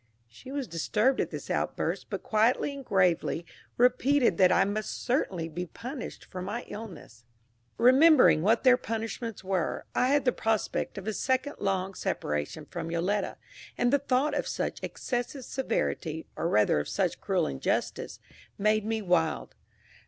She 0.27 0.51
was 0.51 0.67
disturbed 0.67 1.21
at 1.21 1.29
this 1.29 1.51
outburst, 1.51 2.07
but 2.09 2.23
quietly 2.23 2.73
and 2.73 2.83
gravely 2.83 3.45
repeated 3.77 4.39
that 4.39 4.51
I 4.51 4.65
must 4.65 4.99
certainly 5.03 5.47
be 5.47 5.67
punished 5.67 6.25
for 6.25 6.41
my 6.41 6.63
illness. 6.67 7.23
Remembering 7.77 8.41
what 8.41 8.63
their 8.63 8.77
punishments 8.77 9.43
were, 9.43 9.85
I 9.93 10.07
had 10.07 10.25
the 10.25 10.31
prospect 10.31 10.97
of 10.97 11.05
a 11.07 11.13
second 11.13 11.57
long 11.59 11.93
separation 11.93 12.65
from 12.65 12.89
Yoletta, 12.89 13.37
and 13.77 13.93
the 13.93 13.99
thought 13.99 14.33
of 14.33 14.47
such 14.47 14.81
excessive 14.81 15.45
severity, 15.45 16.25
or 16.35 16.47
rather 16.49 16.79
of 16.79 16.89
such 16.89 17.21
cruel 17.21 17.45
injustice, 17.45 18.17
made 18.57 18.83
me 18.83 19.03
wild. 19.03 19.53